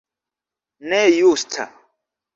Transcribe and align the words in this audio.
Ne 0.87 1.01
justa! 1.17 1.63